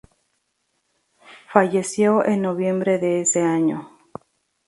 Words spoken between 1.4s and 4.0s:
Falleció en noviembre de ese año.